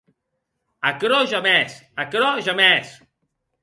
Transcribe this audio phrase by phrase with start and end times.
[0.93, 2.87] Aquerò jamès!, aquerò jamès!